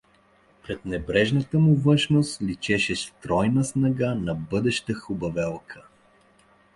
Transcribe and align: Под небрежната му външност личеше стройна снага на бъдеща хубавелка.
Под 0.67 0.85
небрежната 0.85 1.59
му 1.59 1.75
външност 1.75 2.41
личеше 2.41 2.95
стройна 2.95 3.63
снага 3.65 4.15
на 4.15 4.35
бъдеща 4.35 4.93
хубавелка. 4.93 5.83